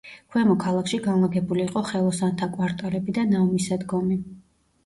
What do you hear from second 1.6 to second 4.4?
იყო ხელოსანთა კვარტალები და ნავმისადგომი.